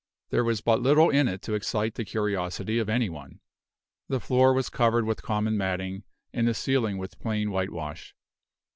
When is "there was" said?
0.31-0.61